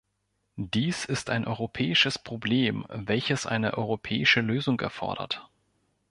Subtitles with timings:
[0.55, 5.47] Dies ist ein europäisches Problem, welches eine europäische Lösung erfordert.